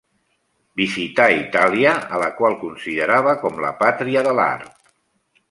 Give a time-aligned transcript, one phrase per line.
[0.79, 4.75] Visità Itàlia a la qual considerava com la pàtria de l'art.